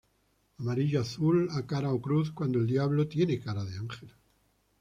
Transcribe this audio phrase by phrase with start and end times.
[0.61, 4.11] Amarillo azul, a cara o cruz, cuando el diablo tiene cara de ángel.